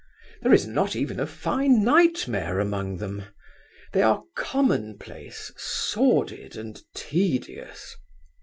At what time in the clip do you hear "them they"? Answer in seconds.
2.97-4.01